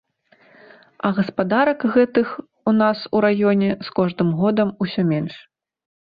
[1.09, 2.27] А гаспадарак гэтых
[2.73, 5.33] у нас у раёне з кожным годам усё менш.